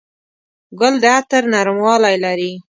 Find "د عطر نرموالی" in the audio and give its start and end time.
1.03-2.15